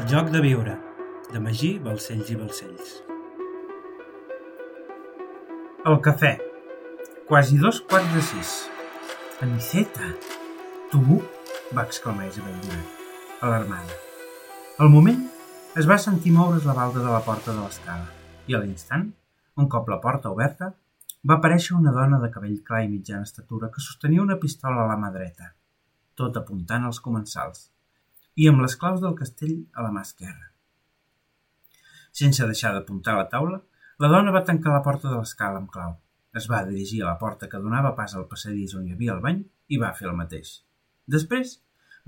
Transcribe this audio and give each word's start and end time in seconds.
El 0.00 0.06
joc 0.08 0.30
de 0.32 0.40
viure, 0.40 0.74
de 1.28 1.40
Magí, 1.44 1.68
Balcells 1.84 2.28
i 2.32 2.34
Balcells. 2.40 2.92
El 5.90 5.98
cafè. 6.06 6.30
Quasi 7.28 7.58
dos 7.60 7.82
quarts 7.90 8.14
de 8.14 8.22
sis. 8.24 8.52
Aniceta, 9.44 10.06
tu? 10.92 11.18
va 11.76 11.84
exclamar 11.84 12.30
Isabel 12.30 12.54
Lloret, 12.62 12.94
alarmada. 13.48 13.98
Al 14.78 14.88
moment, 14.94 15.18
es 15.82 15.88
va 15.90 15.98
sentir 16.04 16.32
moure's 16.32 16.64
la 16.70 16.76
balda 16.78 17.02
de 17.04 17.10
la 17.12 17.20
porta 17.26 17.52
de 17.52 17.58
l'escala 17.58 18.08
i 18.48 18.56
a 18.56 18.62
l'instant, 18.62 19.04
un 19.60 19.68
cop 19.74 19.90
la 19.92 19.98
porta 20.06 20.32
oberta, 20.32 20.70
va 21.28 21.36
aparèixer 21.36 21.76
una 21.76 21.92
dona 21.98 22.22
de 22.24 22.32
cabell 22.38 22.56
clar 22.70 22.86
i 22.86 22.88
mitjana 22.94 23.28
estatura 23.28 23.68
que 23.74 23.84
sostenia 23.84 24.24
una 24.24 24.38
pistola 24.46 24.86
a 24.86 24.88
la 24.94 24.96
mà 25.04 25.12
dreta, 25.18 25.52
tot 26.16 26.40
apuntant 26.40 26.88
als 26.88 27.02
comensals 27.04 27.68
i 28.40 28.46
amb 28.48 28.62
les 28.64 28.76
claus 28.80 29.02
del 29.04 29.16
castell 29.18 29.56
a 29.76 29.84
la 29.84 29.90
mà 29.94 30.02
esquerra. 30.06 30.46
Sense 32.20 32.46
deixar 32.48 32.72
d'apuntar 32.74 33.16
la 33.18 33.26
taula, 33.32 33.58
la 34.02 34.08
dona 34.08 34.32
va 34.34 34.46
tancar 34.48 34.72
la 34.72 34.84
porta 34.86 35.10
de 35.10 35.18
l'escala 35.18 35.60
amb 35.60 35.68
clau. 35.74 35.96
Es 36.40 36.46
va 36.50 36.62
dirigir 36.68 37.02
a 37.02 37.10
la 37.10 37.18
porta 37.20 37.48
que 37.52 37.60
donava 37.60 37.90
pas 37.98 38.14
al 38.14 38.28
passadís 38.30 38.72
on 38.78 38.86
hi 38.86 38.94
havia 38.94 39.16
el 39.16 39.20
bany 39.26 39.42
i 39.68 39.80
va 39.82 39.90
fer 39.98 40.08
el 40.08 40.16
mateix. 40.16 40.52
Després, 41.14 41.58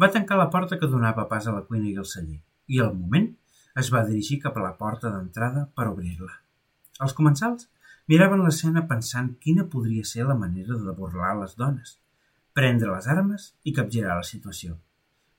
va 0.01 0.11
tancar 0.15 0.39
la 0.41 0.49
porta 0.55 0.79
que 0.81 0.89
donava 0.91 1.27
pas 1.33 1.47
a 1.47 1.55
la 1.57 1.65
cuina 1.69 1.91
i 1.91 1.97
al 2.01 2.09
celler, 2.13 2.39
i 2.67 2.81
al 2.81 2.95
moment 2.97 3.29
es 3.83 3.91
va 3.93 4.05
dirigir 4.07 4.39
cap 4.45 4.57
a 4.57 4.65
la 4.65 4.77
porta 4.79 5.11
d'entrada 5.13 5.67
per 5.77 5.89
obrir-la. 5.91 6.33
Els 7.05 7.17
comensals 7.19 7.69
miraven 8.09 8.45
l'escena 8.47 8.87
pensant 8.89 9.35
quina 9.45 9.69
podria 9.75 10.07
ser 10.13 10.25
la 10.31 10.39
manera 10.39 10.79
de 10.87 10.97
burlar 10.97 11.35
les 11.43 11.59
dones, 11.61 11.99
prendre 12.57 12.95
les 12.95 13.11
armes 13.17 13.51
i 13.65 13.77
capgirar 13.77 14.17
la 14.17 14.29
situació. 14.31 14.79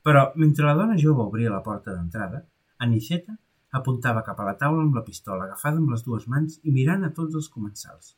Però, 0.03 0.23
mentre 0.35 0.67
la 0.67 0.75
dona 0.75 0.97
jove 0.99 1.23
obria 1.23 1.51
la 1.51 1.61
porta 1.63 1.93
d'entrada, 1.95 2.41
Aniceta 2.83 3.37
apuntava 3.79 4.23
cap 4.27 4.39
a 4.39 4.47
la 4.49 4.57
taula 4.59 4.83
amb 4.83 4.97
la 4.99 5.05
pistola 5.07 5.45
agafada 5.47 5.79
amb 5.79 5.93
les 5.93 6.03
dues 6.05 6.27
mans 6.33 6.59
i 6.63 6.73
mirant 6.75 7.05
a 7.07 7.11
tots 7.19 7.39
els 7.39 7.47
comensals. 7.53 8.13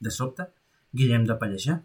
De 0.00 0.10
sobte, 0.16 0.48
Guillem 0.96 1.26
de 1.28 1.36
Pallejà 1.42 1.76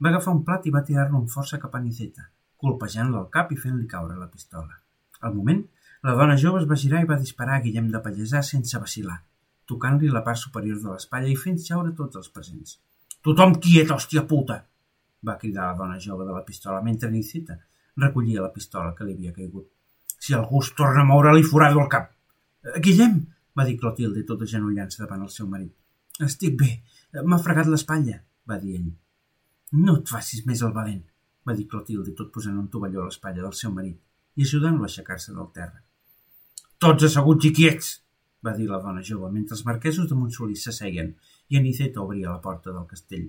va 0.00 0.10
agafar 0.12 0.34
un 0.36 0.44
plat 0.46 0.66
i 0.66 0.72
va 0.76 0.84
tirar-lo 0.86 1.18
amb 1.18 1.32
força 1.32 1.58
cap 1.64 1.74
a 1.74 1.80
Aniceta, 1.82 2.28
colpejant-lo 2.62 3.18
al 3.20 3.28
cap 3.34 3.50
i 3.52 3.58
fent-li 3.64 3.90
caure 3.90 4.16
la 4.20 4.30
pistola. 4.30 4.78
Al 5.20 5.34
moment, 5.34 5.60
la 6.06 6.14
dona 6.20 6.38
jove 6.40 6.62
es 6.62 6.70
va 6.70 6.78
girar 6.84 7.02
i 7.02 7.10
va 7.10 7.20
disparar 7.20 7.58
a 7.58 7.64
Guillem 7.66 7.90
de 7.92 8.00
Pallejà 8.06 8.44
sense 8.46 8.80
vacilar, 8.86 9.18
tocant-li 9.66 10.14
la 10.14 10.22
part 10.24 10.40
superior 10.40 10.80
de 10.80 10.92
l'espatlla 10.92 11.34
i 11.34 11.36
fent 11.44 11.60
xaure 11.66 11.92
tots 11.98 12.22
els 12.22 12.30
presents. 12.30 12.78
Tothom 13.24 13.58
quiet, 13.66 13.90
hòstia 13.90 14.24
puta! 14.30 14.62
va 15.24 15.38
cridar 15.40 15.70
la 15.70 15.78
dona 15.78 16.00
jove 16.06 16.26
de 16.28 16.32
la 16.36 16.44
pistola 16.44 16.82
mentre 16.84 17.08
Aniceta 17.08 17.54
recollia 18.00 18.42
la 18.42 18.52
pistola 18.52 18.94
que 18.96 19.06
li 19.06 19.14
havia 19.14 19.32
caigut. 19.32 19.68
Si 20.18 20.34
algú 20.34 20.62
es 20.62 20.72
torna 20.78 21.02
a 21.02 21.08
moure, 21.08 21.32
li 21.34 21.44
forado 21.46 21.80
el 21.82 21.88
cap. 21.92 22.10
Eh, 22.64 22.80
Guillem, 22.80 23.18
va 23.58 23.66
dir 23.68 23.78
Clotilde, 23.80 24.24
tot 24.28 24.42
agenollant-se 24.42 25.02
davant 25.02 25.22
el 25.22 25.32
seu 25.32 25.48
marit. 25.50 25.72
Estic 26.24 26.54
bé, 26.60 26.70
m'ha 27.22 27.40
fregat 27.42 27.70
l'espatlla, 27.70 28.20
va 28.48 28.58
dir 28.62 28.78
ell. 28.78 28.92
No 29.84 29.98
et 30.00 30.10
facis 30.10 30.44
més 30.46 30.62
el 30.62 30.72
valent, 30.74 31.02
va 31.46 31.54
dir 31.58 31.66
Clotilde, 31.70 32.14
tot 32.18 32.30
posant 32.34 32.58
un 32.58 32.70
tovalló 32.72 33.02
a 33.02 33.10
l'espatlla 33.10 33.42
del 33.42 33.56
seu 33.58 33.72
marit 33.74 34.00
i 34.34 34.46
ajudant-lo 34.46 34.86
a 34.86 34.90
aixecar-se 34.90 35.34
del 35.34 35.50
terra. 35.54 35.82
Tots 36.82 37.06
asseguts 37.06 37.46
i 37.48 37.52
quiets, 37.54 37.92
va 38.44 38.52
dir 38.56 38.66
la 38.68 38.80
dona 38.82 39.02
jove, 39.08 39.30
mentre 39.32 39.56
els 39.56 39.64
marquesos 39.66 40.08
de 40.10 40.18
Montsolís 40.18 40.66
s'asseien 40.66 41.14
i 41.48 41.58
Aniceta 41.60 42.02
obria 42.02 42.32
la 42.32 42.42
porta 42.44 42.72
del 42.74 42.86
castell. 42.90 43.28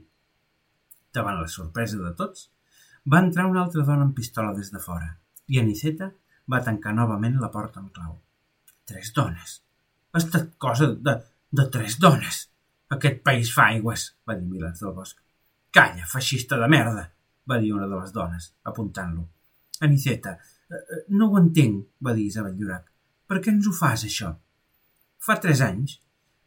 Davant 1.16 1.40
la 1.40 1.52
sorpresa 1.52 2.02
de 2.02 2.12
tots, 2.20 2.50
va 3.14 3.22
entrar 3.22 3.46
una 3.50 3.62
altra 3.64 3.84
dona 3.86 4.06
amb 4.08 4.16
pistola 4.18 4.54
des 4.58 4.72
de 4.74 4.80
fora, 4.82 5.12
i 5.54 5.60
Aniceta 5.62 6.10
va 6.52 6.62
tancar 6.66 6.94
novament 6.98 7.38
la 7.42 7.52
porta 7.54 7.82
amb 7.82 7.92
clau. 7.94 8.16
Tres 8.90 9.12
dones. 9.14 9.60
Ha 10.14 10.22
estat 10.22 10.56
cosa 10.62 10.90
de, 11.08 11.16
de 11.60 11.66
tres 11.74 12.00
dones. 12.02 12.46
Aquest 12.96 13.22
país 13.26 13.52
fa 13.54 13.68
aigües, 13.74 14.08
va 14.26 14.38
dir 14.38 14.48
Milans 14.50 14.82
del 14.82 14.96
Bosc. 14.98 15.20
Calla, 15.76 16.06
feixista 16.10 16.58
de 16.62 16.70
merda, 16.72 17.06
va 17.50 17.60
dir 17.62 17.74
una 17.76 17.90
de 17.92 18.00
les 18.00 18.14
dones, 18.16 18.50
apuntant-lo. 18.72 19.28
Aniceta, 19.86 20.38
eh, 20.70 20.80
eh, 20.80 21.04
no 21.20 21.30
ho 21.30 21.40
entenc, 21.42 21.86
va 22.02 22.16
dir 22.18 22.26
Isabel 22.32 22.58
Llorac. 22.58 22.90
Per 23.28 23.42
què 23.42 23.54
ens 23.54 23.68
ho 23.68 23.74
fas, 23.76 24.06
això? 24.08 24.32
Fa 25.22 25.38
tres 25.42 25.62
anys, 25.66 26.00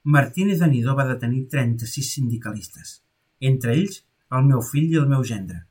Martínez 0.08 0.62
Anidó 0.64 0.94
va 0.98 1.06
detenir 1.06 1.46
36 1.52 2.12
sindicalistes, 2.18 3.00
entre 3.52 3.74
ells 3.76 4.02
el 4.34 4.46
meu 4.46 4.62
fill 4.64 4.94
i 4.94 5.00
el 5.02 5.10
meu 5.10 5.26
gendre 5.26 5.67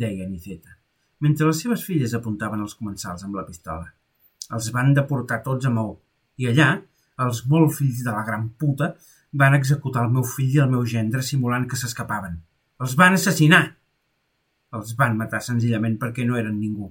deia 0.00 0.26
Aniceta, 0.26 0.76
mentre 1.24 1.48
les 1.48 1.62
seves 1.64 1.84
filles 1.84 2.14
apuntaven 2.14 2.62
els 2.64 2.76
comensals 2.78 3.24
amb 3.26 3.38
la 3.38 3.46
pistola. 3.46 3.88
Els 4.54 4.70
van 4.74 4.94
deportar 4.96 5.42
tots 5.44 5.68
a 5.68 5.72
Maó, 5.74 5.96
i 6.38 6.48
allà 6.50 6.70
els 7.24 7.42
molt 7.50 7.74
fills 7.74 8.04
de 8.06 8.14
la 8.14 8.22
gran 8.26 8.48
puta 8.62 8.92
van 9.42 9.56
executar 9.58 10.04
el 10.06 10.14
meu 10.14 10.24
fill 10.24 10.54
i 10.54 10.62
el 10.64 10.70
meu 10.70 10.84
gendre 10.86 11.22
simulant 11.26 11.66
que 11.68 11.76
s'escapaven. 11.76 12.38
Els 12.80 12.94
van 13.00 13.18
assassinar! 13.18 13.64
Els 14.78 14.94
van 15.00 15.16
matar 15.18 15.40
senzillament 15.42 15.98
perquè 15.98 16.26
no 16.28 16.38
eren 16.38 16.58
ningú, 16.60 16.88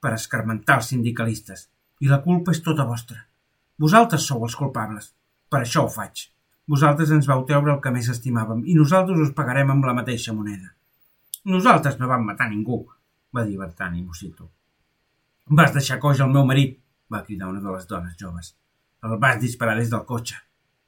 per 0.00 0.14
escarmentar 0.14 0.78
els 0.78 0.90
sindicalistes, 0.92 1.66
i 2.04 2.08
la 2.08 2.22
culpa 2.22 2.54
és 2.54 2.62
tota 2.62 2.86
vostra. 2.86 3.24
Vosaltres 3.78 4.26
sou 4.30 4.44
els 4.46 4.56
culpables. 4.58 5.12
Per 5.48 5.62
això 5.62 5.84
ho 5.86 5.90
faig. 5.90 6.28
Vosaltres 6.68 7.10
ens 7.16 7.26
vau 7.26 7.44
treure 7.48 7.72
el 7.74 7.80
que 7.84 7.92
més 7.94 8.10
estimàvem 8.12 8.64
i 8.68 8.76
nosaltres 8.76 9.22
us 9.24 9.34
pagarem 9.36 9.70
amb 9.72 9.86
la 9.88 9.96
mateixa 9.96 10.34
moneda. 10.36 10.74
Nosaltres 11.44 11.98
no 11.98 12.08
vam 12.10 12.24
matar 12.26 12.48
ningú, 12.50 12.80
va 13.34 13.44
dir 13.44 13.58
Bertani 13.58 14.02
Mosito. 14.02 14.50
Vas 15.48 15.72
deixar 15.72 16.00
coix 16.02 16.20
el 16.20 16.32
meu 16.32 16.44
marit, 16.44 16.78
va 17.12 17.22
cridar 17.24 17.48
una 17.48 17.60
de 17.60 17.72
les 17.72 17.86
dones 17.88 18.16
joves. 18.20 18.54
El 19.04 19.16
vas 19.22 19.38
disparar 19.40 19.76
des 19.78 19.90
del 19.90 20.04
cotxe. 20.04 20.36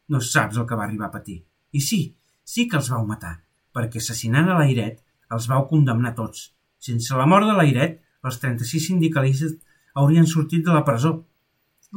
No 0.08 0.20
saps 0.20 0.58
el 0.58 0.66
que 0.66 0.76
va 0.76 0.84
arribar 0.84 1.08
a 1.08 1.14
patir. 1.14 1.38
I 1.72 1.80
sí, 1.80 2.00
sí 2.44 2.66
que 2.68 2.76
els 2.80 2.90
vau 2.90 3.06
matar, 3.06 3.36
perquè 3.72 4.02
assassinant 4.02 4.50
a 4.50 4.58
l'Airet 4.58 4.98
els 5.30 5.46
vau 5.48 5.66
condemnar 5.70 6.16
tots. 6.18 6.50
Sense 6.82 7.16
la 7.16 7.28
mort 7.30 7.46
de 7.46 7.54
l'Airet, 7.56 8.00
els 8.26 8.40
36 8.42 8.90
sindicalistes 8.90 9.56
haurien 9.94 10.26
sortit 10.26 10.66
de 10.66 10.74
la 10.74 10.84
presó. 10.84 11.14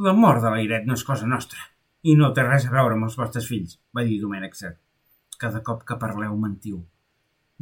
La 0.06 0.14
mort 0.14 0.42
de 0.42 0.54
l'Airet 0.54 0.86
no 0.86 0.94
és 0.94 1.04
cosa 1.04 1.26
nostra, 1.26 1.58
i 2.02 2.14
no 2.16 2.32
té 2.36 2.46
res 2.46 2.68
a 2.68 2.72
veure 2.72 2.96
amb 2.96 3.08
els 3.08 3.18
vostres 3.18 3.50
fills, 3.50 3.78
va 3.94 4.06
dir 4.06 4.20
Domènec 4.22 4.56
Cert. 4.58 4.78
Cada 5.38 5.60
cop 5.66 5.82
que 5.88 5.98
parleu 6.00 6.36
mentiu. 6.38 6.84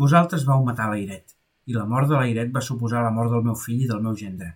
Vosaltres 0.01 0.45
vau 0.49 0.63
matar 0.65 0.89
l'Airet, 0.89 1.35
i 1.69 1.77
la 1.77 1.85
mort 1.85 2.09
de 2.09 2.17
l'Airet 2.17 2.53
va 2.55 2.65
suposar 2.65 3.03
la 3.05 3.13
mort 3.13 3.31
del 3.33 3.45
meu 3.45 3.57
fill 3.61 3.83
i 3.85 3.89
del 3.89 4.01
meu 4.05 4.15
gendre, 4.17 4.55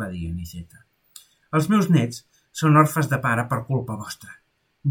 va 0.00 0.08
dir 0.08 0.30
Aniceta. 0.30 0.80
Els 1.52 1.68
meus 1.68 1.90
nets 1.92 2.24
són 2.60 2.78
orfes 2.80 3.10
de 3.10 3.18
pare 3.20 3.44
per 3.50 3.64
culpa 3.66 3.96
vostra. 4.00 4.32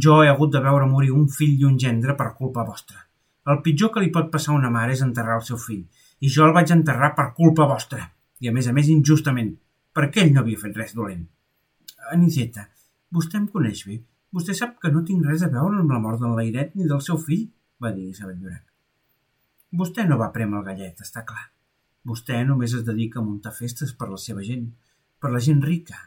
Jo 0.06 0.20
he 0.22 0.30
hagut 0.30 0.54
de 0.54 0.62
veure 0.62 0.90
morir 0.92 1.10
un 1.16 1.26
fill 1.38 1.56
i 1.58 1.66
un 1.66 1.80
gendre 1.82 2.14
per 2.20 2.36
culpa 2.38 2.66
vostra. 2.68 3.02
El 3.50 3.64
pitjor 3.66 3.92
que 3.94 4.04
li 4.04 4.14
pot 4.14 4.30
passar 4.32 4.54
a 4.54 4.60
una 4.60 4.70
mare 4.70 4.94
és 4.94 5.02
enterrar 5.06 5.40
el 5.40 5.48
seu 5.50 5.58
fill, 5.66 5.82
i 6.22 6.30
jo 6.30 6.46
el 6.46 6.54
vaig 6.54 6.76
enterrar 6.76 7.14
per 7.18 7.32
culpa 7.42 7.68
vostra, 7.74 8.06
i 8.42 8.50
a 8.50 8.54
més 8.54 8.70
a 8.70 8.76
més 8.78 8.94
injustament, 8.94 9.52
perquè 9.98 10.24
ell 10.24 10.34
no 10.36 10.44
havia 10.44 10.62
fet 10.62 10.78
res 10.78 10.94
dolent. 10.94 11.26
Aniceta, 12.14 12.70
vostè 13.10 13.42
em 13.42 13.50
coneix 13.50 13.86
bé. 13.90 14.02
Vostè 14.38 14.54
sap 14.54 14.78
que 14.82 14.94
no 14.94 15.06
tinc 15.08 15.26
res 15.26 15.42
a 15.42 15.50
veure 15.50 15.82
amb 15.82 15.92
la 15.92 16.02
mort 16.04 16.22
de 16.22 16.30
l'Airet 16.30 16.76
ni 16.76 16.86
del 16.86 17.02
seu 17.02 17.18
fill, 17.18 17.48
va 17.82 17.96
dir 17.96 18.12
Isabel 18.12 18.38
Lloret. 18.38 18.77
Vostè 19.76 20.06
no 20.08 20.16
va 20.16 20.32
prémer 20.32 20.62
el 20.62 20.64
gallet, 20.64 21.02
està 21.04 21.26
clar. 21.28 21.50
Vostè 22.08 22.38
només 22.48 22.72
es 22.78 22.86
dedica 22.88 23.20
a 23.20 23.24
muntar 23.24 23.52
festes 23.52 23.92
per 24.00 24.08
la 24.08 24.20
seva 24.24 24.40
gent, 24.40 24.70
per 25.20 25.32
la 25.34 25.42
gent 25.44 25.60
rica, 25.60 25.98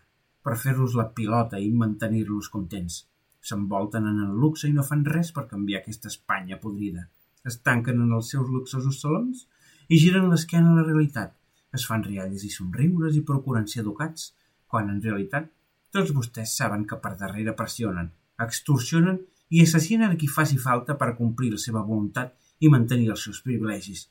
per 0.40 0.56
fer-los 0.56 0.94
la 0.96 1.10
pilota 1.12 1.60
i 1.60 1.68
mantenir-los 1.68 2.48
contents. 2.48 3.02
S'envolten 3.44 4.08
en 4.08 4.22
el 4.24 4.32
luxe 4.40 4.68
i 4.68 4.72
no 4.72 4.86
fan 4.86 5.04
res 5.04 5.32
per 5.36 5.44
canviar 5.52 5.82
aquesta 5.82 6.08
Espanya 6.08 6.56
podrida. 6.62 7.04
Es 7.44 7.60
tanquen 7.60 8.00
en 8.00 8.16
els 8.16 8.32
seus 8.32 8.48
luxosos 8.48 9.02
salons 9.04 9.44
i 9.88 10.00
giren 10.00 10.32
l'esquena 10.32 10.72
a 10.72 10.80
la 10.80 10.86
realitat. 10.88 11.36
Es 11.76 11.84
fan 11.84 12.04
rialles 12.08 12.48
i 12.48 12.54
somriures 12.56 13.16
i 13.16 13.26
procuren 13.28 13.68
ser 13.68 13.84
educats, 13.84 14.32
quan 14.72 14.88
en 14.88 15.04
realitat 15.04 15.52
tots 15.92 16.14
vostès 16.16 16.56
saben 16.56 16.88
que 16.88 16.96
per 16.96 17.18
darrere 17.20 17.52
pressionen, 17.58 18.08
extorsionen 18.40 19.20
i 19.50 19.60
assassinen 19.66 20.14
a 20.14 20.16
qui 20.16 20.32
faci 20.32 20.56
falta 20.56 20.96
per 20.96 21.16
complir 21.18 21.52
la 21.52 21.60
seva 21.60 21.84
voluntat 21.84 22.38
i 22.60 22.70
mantenir 22.72 23.10
els 23.14 23.24
seus 23.26 23.40
privilegis. 23.44 24.06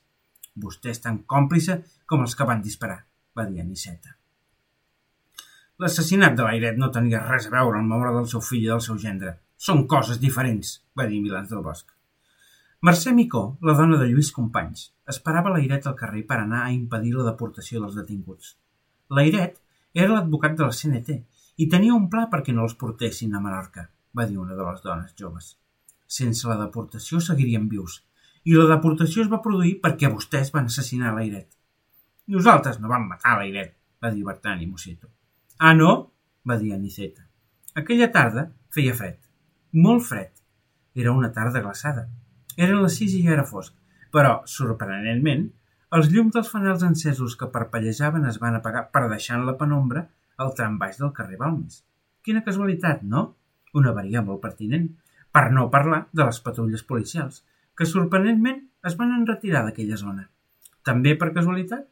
Vostè 0.59 0.93
és 0.93 1.03
tan 1.03 1.21
còmplice 1.33 1.77
com 2.09 2.25
els 2.25 2.35
que 2.35 2.47
van 2.49 2.63
disparar, 2.65 3.03
va 3.37 3.45
dir 3.49 3.61
Aniceta. 3.61 4.15
L'assassinat 5.79 6.35
de 6.35 6.43
l'Airet 6.43 6.79
no 6.79 6.89
tenia 6.95 7.21
res 7.23 7.47
a 7.47 7.53
veure 7.53 7.79
amb 7.79 7.93
la 7.93 7.99
mort 8.01 8.17
del 8.17 8.27
seu 8.31 8.41
fill 8.43 8.65
i 8.65 8.71
del 8.71 8.83
seu 8.83 8.97
gendre. 8.99 9.37
Són 9.55 9.85
coses 9.93 10.19
diferents, 10.19 10.73
va 10.97 11.05
dir 11.07 11.21
Milans 11.23 11.53
del 11.53 11.63
Bosc. 11.63 11.93
Mercè 12.87 13.13
Micó, 13.15 13.43
la 13.67 13.75
dona 13.77 13.99
de 13.99 14.07
Lluís 14.09 14.31
Companys, 14.35 14.89
esperava 15.13 15.53
l'Airet 15.53 15.87
al 15.87 15.95
carrer 16.01 16.25
per 16.27 16.41
anar 16.41 16.65
a 16.65 16.73
impedir 16.75 17.13
la 17.15 17.27
deportació 17.29 17.81
dels 17.83 17.95
detinguts. 17.99 18.53
L'Airet 19.15 19.57
era 19.93 20.13
l'advocat 20.13 20.59
de 20.59 20.67
la 20.67 20.75
CNT 20.75 21.17
i 21.63 21.67
tenia 21.71 21.95
un 21.95 22.07
pla 22.11 22.27
perquè 22.31 22.55
no 22.55 22.67
els 22.67 22.75
portessin 22.83 23.35
a 23.35 23.41
Menorca, 23.43 23.87
va 24.15 24.27
dir 24.27 24.39
una 24.39 24.55
de 24.55 24.67
les 24.67 24.83
dones 24.83 25.15
joves. 25.21 25.55
Sense 26.19 26.47
la 26.47 26.59
deportació 26.59 27.19
seguirien 27.23 27.67
vius 27.71 27.99
i 28.49 28.55
la 28.57 28.65
deportació 28.71 29.23
es 29.23 29.29
va 29.31 29.41
produir 29.45 29.75
perquè 29.83 30.09
vostès 30.09 30.49
van 30.55 30.69
assassinar 30.71 31.13
l'Airet. 31.13 31.49
Nosaltres 32.33 32.79
no 32.81 32.89
vam 32.89 33.05
matar 33.09 33.35
l'Airet, 33.37 33.75
va 34.01 34.09
dir 34.13 34.23
Bertani 34.25 34.65
Mosito. 34.65 35.09
Ah, 35.59 35.75
no? 35.75 35.91
va 36.49 36.57
dir 36.57 36.71
Aniceta. 36.73 37.27
Aquella 37.77 38.09
tarda 38.15 38.47
feia 38.73 38.95
fred. 38.97 39.19
Molt 39.85 40.05
fred. 40.07 40.31
Era 40.95 41.13
una 41.13 41.29
tarda 41.35 41.61
glaçada. 41.61 42.07
Eren 42.57 42.81
les 42.81 42.95
sis 42.97 43.13
i 43.13 43.21
ja 43.25 43.35
era 43.35 43.45
fosc. 43.45 43.75
Però, 44.15 44.39
sorprenentment, 44.49 45.45
els 45.97 46.09
llums 46.13 46.33
dels 46.33 46.49
fanals 46.53 46.85
encesos 46.87 47.35
que 47.37 47.51
parpellejaven 47.53 48.25
es 48.31 48.39
van 48.41 48.57
apagar 48.57 48.87
per 48.95 49.05
deixar 49.11 49.37
en 49.37 49.45
la 49.49 49.57
penombra 49.59 50.07
el 50.45 50.55
tram 50.57 50.79
baix 50.81 50.97
del 51.01 51.13
carrer 51.19 51.37
Balmes. 51.37 51.83
Quina 52.25 52.43
casualitat, 52.45 53.05
no? 53.13 53.23
Una 53.77 53.93
avaria 53.93 54.25
molt 54.25 54.41
pertinent. 54.41 54.89
Per 55.33 55.45
no 55.53 55.69
parlar 55.73 56.07
de 56.13 56.25
les 56.25 56.41
patrulles 56.45 56.85
policials, 56.91 57.43
que 57.79 57.87
sorprenentment 57.87 58.57
es 58.89 58.97
van 58.99 59.13
enretirar 59.15 59.61
d'aquella 59.63 59.97
zona. 59.99 60.25
També 60.83 61.13
per 61.19 61.29
casualitat? 61.35 61.85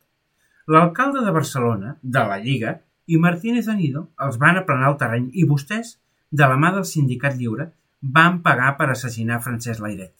L'alcalde 0.75 1.21
de 1.23 1.31
Barcelona, 1.31 1.93
de 2.03 2.23
la 2.27 2.39
Lliga, 2.43 2.73
i 3.07 3.19
Martínez 3.23 3.69
Anido 3.71 4.01
els 4.25 4.35
van 4.41 4.57
aplanar 4.59 4.89
el 4.91 4.97
terreny 4.99 5.29
i 5.31 5.45
vostès, 5.47 5.93
de 6.29 6.49
la 6.51 6.57
mà 6.59 6.73
del 6.75 6.83
sindicat 6.89 7.37
lliure, 7.39 7.69
van 8.17 8.41
pagar 8.43 8.73
per 8.79 8.89
assassinar 8.91 9.39
Francesc 9.45 9.79
Lairet. 9.85 10.11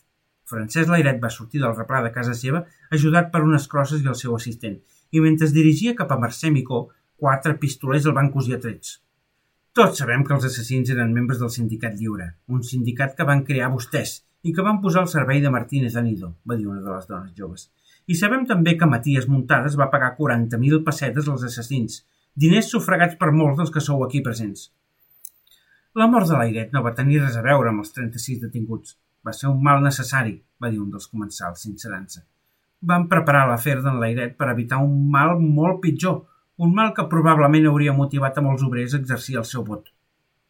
Francesc 0.48 0.88
Lairet 0.88 1.20
va 1.20 1.30
sortir 1.34 1.60
del 1.60 1.74
replà 1.76 2.00
de 2.06 2.12
casa 2.14 2.36
seva 2.38 2.62
ajudat 2.98 3.28
per 3.34 3.42
unes 3.44 3.68
crosses 3.68 4.00
i 4.00 4.08
el 4.08 4.16
seu 4.16 4.36
assistent, 4.38 4.78
i 5.12 5.20
mentre 5.20 5.50
es 5.50 5.52
dirigia 5.56 5.92
cap 5.98 6.14
a 6.14 6.18
Mercè 6.22 6.48
Micó, 6.54 6.86
quatre 7.20 7.58
pistolers 7.60 8.08
el 8.08 8.16
van 8.16 8.32
cosir 8.32 8.56
a 8.56 8.62
trets. 8.62 9.02
Tots 9.76 10.00
sabem 10.00 10.24
que 10.24 10.32
els 10.32 10.48
assassins 10.48 10.88
eren 10.96 11.12
membres 11.12 11.44
del 11.44 11.52
Sindicat 11.52 12.00
Lliure, 12.00 12.30
un 12.48 12.64
sindicat 12.64 13.12
que 13.20 13.28
van 13.28 13.44
crear 13.44 13.68
vostès 13.74 14.22
i 14.42 14.54
que 14.54 14.64
van 14.64 14.80
posar 14.82 15.02
al 15.02 15.10
servei 15.10 15.42
de 15.42 15.50
Martínez 15.50 15.96
Anido, 15.96 16.34
va 16.48 16.56
dir 16.56 16.68
una 16.68 16.80
de 16.82 16.90
les 16.92 17.08
dones 17.10 17.34
joves. 17.36 17.68
I 18.08 18.16
sabem 18.16 18.46
també 18.48 18.76
que 18.78 18.88
Matías 18.88 19.26
Muntades 19.28 19.76
va 19.76 19.90
pagar 19.92 20.14
40.000 20.18 20.84
pessetes 20.86 21.28
als 21.28 21.44
assassins, 21.50 22.02
diners 22.34 22.70
sufragats 22.72 23.18
per 23.20 23.32
molts 23.34 23.58
dels 23.58 23.72
que 23.74 23.82
sou 23.84 24.04
aquí 24.04 24.22
presents. 24.24 24.68
La 25.98 26.06
mort 26.06 26.28
de 26.30 26.38
l'Airet 26.38 26.72
no 26.72 26.84
va 26.84 26.94
tenir 26.96 27.20
res 27.24 27.36
a 27.36 27.42
veure 27.42 27.72
amb 27.72 27.82
els 27.82 27.92
36 27.96 28.42
detinguts. 28.44 28.94
Va 29.26 29.32
ser 29.34 29.48
un 29.50 29.62
mal 29.64 29.82
necessari, 29.82 30.36
va 30.62 30.70
dir 30.70 30.78
un 30.78 30.90
dels 30.92 31.08
comensals, 31.10 31.64
sincerant-se. 31.64 32.22
Van 32.90 33.08
preparar 33.10 33.46
l'afer 33.48 33.80
d'en 33.82 33.98
l'Airet 33.98 34.36
per 34.38 34.52
evitar 34.52 34.78
un 34.84 35.08
mal 35.10 35.34
molt 35.42 35.80
pitjor, 35.82 36.20
un 36.62 36.74
mal 36.74 36.92
que 36.94 37.08
probablement 37.10 37.66
hauria 37.70 37.96
motivat 37.96 38.38
a 38.38 38.44
molts 38.44 38.62
obrers 38.66 38.94
a 38.94 39.00
exercir 39.02 39.40
el 39.40 39.46
seu 39.48 39.64
vot. 39.66 39.90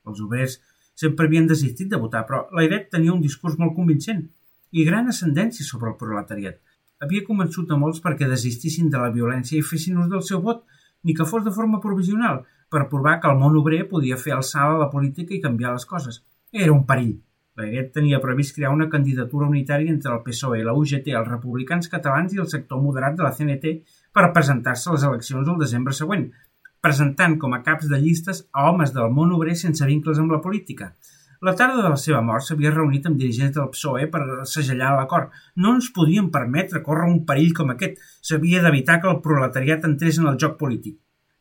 Els 0.08 0.20
obrers 0.24 0.58
sempre 0.98 1.28
havien 1.28 1.46
desistit 1.46 1.92
de 1.92 2.00
votar, 2.02 2.24
però 2.26 2.46
l'Airet 2.56 2.90
tenia 2.94 3.14
un 3.14 3.22
discurs 3.22 3.58
molt 3.60 3.76
convincent 3.76 4.24
i 4.72 4.84
gran 4.84 5.06
ascendència 5.12 5.64
sobre 5.64 5.92
el 5.92 6.00
proletariat 6.00 6.58
havia 7.04 7.24
convençut 7.26 7.70
a 7.70 7.78
molts 7.78 8.02
perquè 8.04 8.28
desistissin 8.30 8.90
de 8.92 9.00
la 9.02 9.12
violència 9.14 9.58
i 9.58 9.66
fessin 9.66 10.00
ús 10.02 10.10
del 10.10 10.24
seu 10.28 10.42
vot, 10.42 10.64
ni 11.04 11.14
que 11.14 11.26
fos 11.30 11.44
de 11.44 11.54
forma 11.54 11.80
provisional, 11.84 12.42
per 12.72 12.88
provar 12.90 13.18
que 13.20 13.30
el 13.30 13.38
món 13.38 13.56
obrer 13.60 13.84
podia 13.92 14.18
fer 14.18 14.36
salt 14.42 14.74
a 14.74 14.82
la 14.82 14.90
política 14.94 15.34
i 15.34 15.42
canviar 15.44 15.72
les 15.76 15.86
coses. 15.86 16.22
Era 16.52 16.74
un 16.74 16.84
perill. 16.88 17.16
L'Airet 17.58 17.90
tenia 17.94 18.20
previst 18.22 18.54
crear 18.54 18.70
una 18.70 18.88
candidatura 18.90 19.46
unitària 19.46 19.90
entre 19.90 20.12
el 20.14 20.20
PSOE, 20.26 20.60
la 20.66 20.74
UGT, 20.78 21.08
els 21.20 21.30
republicans 21.30 21.90
catalans 21.94 22.34
i 22.34 22.42
el 22.42 22.50
sector 22.50 22.82
moderat 22.82 23.16
de 23.18 23.24
la 23.26 23.32
CNT 23.34 23.72
per 24.14 24.28
presentar-se 24.34 24.90
a 24.90 24.94
les 24.94 25.06
eleccions 25.08 25.48
el 25.48 25.58
desembre 25.58 25.96
següent, 26.00 26.28
presentant 26.84 27.36
com 27.42 27.54
a 27.54 27.62
caps 27.66 27.88
de 27.90 28.00
llistes 28.02 28.44
a 28.52 28.68
homes 28.70 28.92
del 28.96 29.10
món 29.14 29.34
obrer 29.36 29.56
sense 29.58 29.86
vincles 29.86 30.20
amb 30.22 30.34
la 30.34 30.42
política. 30.44 30.92
La 31.40 31.54
tarda 31.54 31.82
de 31.84 31.90
la 31.92 31.98
seva 32.02 32.20
mort 32.26 32.42
s'havia 32.42 32.72
reunit 32.74 33.04
amb 33.06 33.18
dirigents 33.18 33.54
del 33.54 33.68
PSOE 33.74 34.08
per 34.10 34.22
segellar 34.52 34.94
l'acord. 34.96 35.28
No 35.54 35.76
ens 35.76 35.90
podíem 35.94 36.32
permetre 36.34 36.82
córrer 36.82 37.06
un 37.06 37.20
perill 37.26 37.52
com 37.54 37.70
aquest. 37.74 38.00
S'havia 38.28 38.62
d'evitar 38.64 38.98
que 39.02 39.10
el 39.12 39.20
proletariat 39.22 39.86
entrés 39.86 40.18
en 40.18 40.26
el 40.30 40.38
joc 40.42 40.56
polític. 40.58 40.96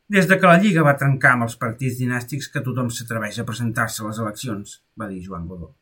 Des 0.08 0.28
de 0.28 0.38
que 0.38 0.46
la 0.48 0.60
Lliga 0.62 0.84
va 0.86 0.94
trencar 1.00 1.34
amb 1.34 1.48
els 1.48 1.58
partits 1.60 1.98
dinàstics 1.98 2.46
que 2.52 2.62
tothom 2.64 2.92
s'atreveix 2.94 3.40
a 3.42 3.46
presentar-se 3.48 4.04
a 4.04 4.06
les 4.06 4.20
eleccions, 4.22 4.78
va 4.96 5.08
dir 5.10 5.18
Joan 5.26 5.48
Godó. 5.50 5.74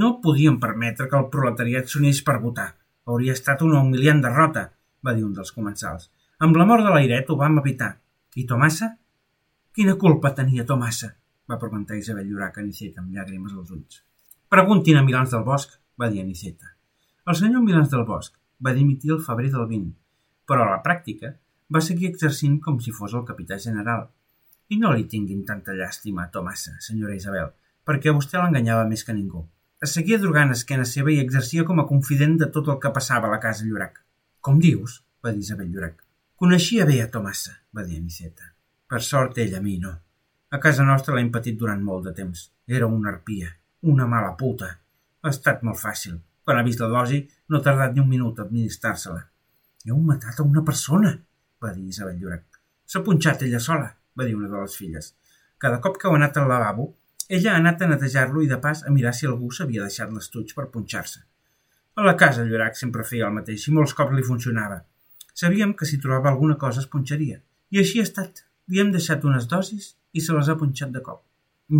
No 0.00 0.20
podíem 0.22 0.60
permetre 0.62 1.08
que 1.10 1.18
el 1.18 1.28
proletariat 1.34 1.90
s'unís 1.90 2.22
per 2.24 2.38
votar. 2.40 2.70
Hauria 3.10 3.34
estat 3.36 3.66
una 3.66 3.82
humiliant 3.82 4.22
derrota, 4.22 4.70
va 5.04 5.16
dir 5.16 5.26
un 5.26 5.34
dels 5.36 5.52
comensals. 5.56 6.08
Amb 6.38 6.56
la 6.56 6.68
mort 6.70 6.86
de 6.86 6.94
l'Airet 6.94 7.28
ho 7.28 7.36
vam 7.36 7.58
evitar. 7.60 7.90
I 8.38 8.44
Tomassa? 8.46 8.86
Quina 9.74 9.96
culpa 9.98 10.30
tenia 10.38 10.62
Tomassa? 10.62 11.08
va 11.50 11.56
preguntar 11.58 11.96
Isabel 11.98 12.28
Llorac 12.30 12.60
a 12.60 12.62
Niceta 12.62 13.00
amb 13.02 13.10
llàgrimes 13.10 13.56
als 13.56 13.70
ulls. 13.74 13.96
Preguntin 14.54 14.98
a 14.98 15.02
Milans 15.02 15.32
del 15.34 15.42
Bosc, 15.42 15.72
va 15.98 16.06
dir 16.12 16.20
Aniceta. 16.22 16.68
El 17.26 17.34
senyor 17.40 17.64
Milans 17.64 17.88
del 17.90 18.04
Bosc 18.06 18.36
va 18.62 18.74
dimitir 18.76 19.10
el 19.16 19.24
febrer 19.24 19.50
del 19.50 19.66
20, 19.66 19.88
però 20.46 20.62
a 20.62 20.70
la 20.76 20.82
pràctica 20.84 21.32
va 21.74 21.82
seguir 21.82 22.06
exercint 22.12 22.60
com 22.66 22.78
si 22.78 22.94
fos 22.94 23.16
el 23.18 23.24
capità 23.26 23.58
general. 23.64 24.04
I 24.70 24.78
no 24.78 24.92
li 24.94 25.08
tinguin 25.10 25.42
tanta 25.48 25.74
llàstima 25.74 26.22
a 26.22 26.30
Tomassa, 26.36 26.76
senyora 26.86 27.16
Isabel, 27.18 27.50
perquè 27.82 28.14
vostè 28.14 28.38
l'enganyava 28.38 28.84
més 28.92 29.02
que 29.02 29.16
ningú. 29.16 29.42
Es 29.82 29.96
seguia 29.98 30.20
drogant 30.22 30.54
a 30.54 30.58
esquena 30.60 30.86
seva 30.86 31.10
i 31.10 31.18
exercia 31.24 31.66
com 31.66 31.82
a 31.82 31.88
confident 31.90 32.38
de 32.44 32.50
tot 32.54 32.70
el 32.70 32.78
que 32.78 32.94
passava 32.94 33.26
a 33.26 33.34
la 33.34 33.42
casa 33.42 33.66
Llorac. 33.66 33.98
Com 34.40 34.62
dius? 34.62 35.00
va 35.24 35.34
dir 35.34 35.42
Isabel 35.42 35.74
Llorac. 35.74 36.09
Coneixia 36.40 36.86
bé 36.88 36.94
a 37.04 37.06
Tomassa, 37.12 37.50
va 37.76 37.82
dir 37.84 37.98
Aniceta. 37.98 38.46
Per 38.88 38.98
sort 39.04 39.38
ell 39.42 39.50
a 39.58 39.58
mi 39.60 39.74
no. 39.80 39.90
A 40.56 40.58
casa 40.62 40.86
nostra 40.88 41.12
l'hem 41.12 41.26
patit 41.34 41.58
durant 41.60 41.82
molt 41.84 42.06
de 42.06 42.12
temps. 42.16 42.44
Era 42.78 42.86
una 42.88 43.10
arpia, 43.10 43.50
una 43.92 44.06
mala 44.08 44.30
puta. 44.40 44.70
Ha 45.20 45.32
estat 45.34 45.60
molt 45.68 45.76
fàcil. 45.82 46.14
Quan 46.40 46.56
ha 46.56 46.62
vist 46.64 46.80
la 46.80 46.88
dosi, 46.88 47.18
no 47.48 47.58
ha 47.58 47.66
tardat 47.66 47.92
ni 47.92 48.00
un 48.00 48.08
minut 48.08 48.40
a 48.40 48.46
administrar-se-la. 48.46 49.20
Heu 49.84 50.00
matat 50.00 50.40
a 50.40 50.46
una 50.48 50.64
persona, 50.70 51.10
va 51.60 51.74
dir 51.74 51.84
Isabel 51.92 52.16
Llorac. 52.22 52.46
S'ha 52.88 53.02
punxat 53.04 53.44
ella 53.44 53.60
sola, 53.60 53.90
va 54.16 54.24
dir 54.24 54.38
una 54.38 54.48
de 54.48 54.62
les 54.62 54.80
filles. 54.80 55.12
Cada 55.60 55.82
cop 55.84 56.00
que 56.00 56.08
heu 56.08 56.16
anat 56.16 56.40
al 56.40 56.48
lavabo, 56.48 56.86
ella 57.28 57.52
ha 57.52 57.58
anat 57.60 57.84
a 57.84 57.90
netejar-lo 57.92 58.40
i 58.40 58.48
de 58.48 58.56
pas 58.64 58.80
a 58.80 58.94
mirar 58.96 59.12
si 59.12 59.28
algú 59.28 59.52
s'havia 59.52 59.84
deixat 59.84 60.16
l'estuig 60.16 60.56
per 60.56 60.70
punxar-se. 60.72 61.20
A 62.00 62.08
la 62.08 62.16
casa 62.16 62.48
Llorac 62.48 62.80
sempre 62.80 63.04
feia 63.04 63.28
el 63.28 63.36
mateix 63.42 63.68
i 63.68 63.76
molts 63.76 63.92
cops 64.00 64.16
li 64.16 64.24
funcionava. 64.24 64.86
Sabíem 65.40 65.72
que 65.72 65.86
si 65.88 65.96
trobava 65.98 66.28
alguna 66.28 66.58
cosa 66.58 66.82
es 66.82 66.88
punxaria. 66.92 67.38
I 67.72 67.80
així 67.80 68.00
ha 68.00 68.06
estat. 68.06 68.42
Li 68.68 68.80
hem 68.82 68.90
deixat 68.92 69.22
unes 69.24 69.46
dosis 69.48 69.94
i 70.12 70.20
se 70.24 70.34
les 70.36 70.50
ha 70.50 70.56
punxat 70.62 70.90
de 70.92 71.00
cop. 71.06 71.22